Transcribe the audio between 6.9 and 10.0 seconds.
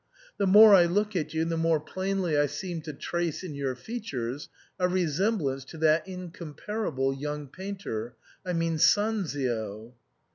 young painter— I mean Sanzio."